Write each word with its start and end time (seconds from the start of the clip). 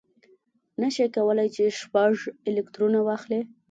نه 0.81 0.89
شي 0.95 1.05
کولای 1.15 1.47
چې 1.55 1.63
شپږ 1.79 2.11
الکترونه 2.49 2.99
واخلي. 3.03 3.41